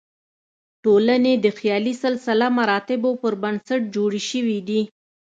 [0.83, 4.81] ټولنې د خیالي سلسله مراتبو پر بنسټ جوړې شوې دي.